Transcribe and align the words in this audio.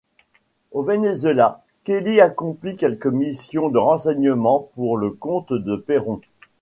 Au 0.71 0.81
Venezuela, 0.81 1.63
Kelly 1.83 2.21
accomplit 2.21 2.75
quelques 2.75 3.05
missions 3.05 3.69
de 3.69 3.77
renseignement 3.77 4.71
pour 4.73 4.97
le 4.97 5.11
compte 5.11 5.53
de 5.53 5.75
Perón. 5.75 6.21